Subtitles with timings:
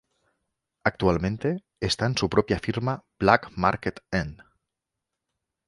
[0.83, 4.41] Actualmente esta en su propia firma Black Market Ent.